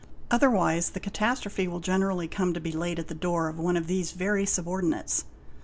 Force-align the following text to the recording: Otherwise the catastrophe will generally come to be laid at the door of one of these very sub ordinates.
Otherwise 0.31 0.89
the 0.89 0.99
catastrophe 0.99 1.67
will 1.67 1.79
generally 1.79 2.27
come 2.27 2.55
to 2.55 2.59
be 2.59 2.71
laid 2.71 2.97
at 2.97 3.07
the 3.07 3.13
door 3.13 3.47
of 3.47 3.59
one 3.59 3.77
of 3.77 3.85
these 3.85 4.13
very 4.13 4.47
sub 4.47 4.67
ordinates. 4.67 5.25